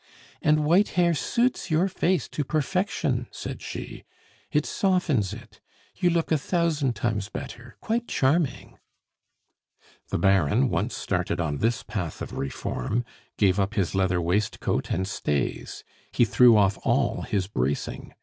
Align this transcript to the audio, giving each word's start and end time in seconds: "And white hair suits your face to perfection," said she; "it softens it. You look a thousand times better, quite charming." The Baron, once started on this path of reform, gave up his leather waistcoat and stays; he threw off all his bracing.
"And 0.41 0.65
white 0.65 0.89
hair 0.97 1.13
suits 1.13 1.69
your 1.69 1.87
face 1.87 2.27
to 2.29 2.43
perfection," 2.43 3.27
said 3.29 3.61
she; 3.61 4.03
"it 4.51 4.65
softens 4.65 5.31
it. 5.31 5.61
You 5.95 6.09
look 6.09 6.31
a 6.31 6.39
thousand 6.39 6.95
times 6.95 7.29
better, 7.29 7.77
quite 7.81 8.07
charming." 8.07 8.79
The 10.09 10.17
Baron, 10.17 10.69
once 10.69 10.97
started 10.97 11.39
on 11.39 11.59
this 11.59 11.83
path 11.83 12.19
of 12.19 12.33
reform, 12.33 13.05
gave 13.37 13.59
up 13.59 13.75
his 13.75 13.93
leather 13.93 14.19
waistcoat 14.19 14.89
and 14.89 15.07
stays; 15.07 15.83
he 16.11 16.25
threw 16.25 16.57
off 16.57 16.79
all 16.83 17.21
his 17.21 17.45
bracing. 17.45 18.15